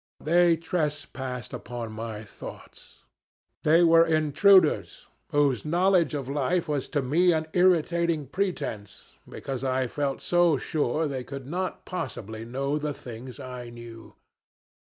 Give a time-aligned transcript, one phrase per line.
[0.23, 3.03] They trespassed upon my thoughts.
[3.61, 9.85] They were intruders whose knowledge of life was to me an irritating pretense, because I
[9.85, 14.15] felt so sure they could not possibly know the things I knew.